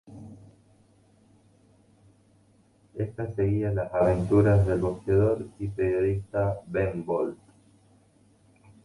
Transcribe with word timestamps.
Ésta 2.97 3.31
seguía 3.35 3.69
las 3.69 3.93
aventuras 3.93 4.65
del 4.65 4.79
boxeador 4.79 5.45
y 5.59 5.67
periodista 5.67 6.59
Ben 6.65 7.05
Bolt. 7.05 7.37